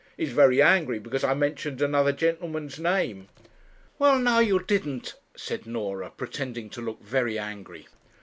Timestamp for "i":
1.23-1.35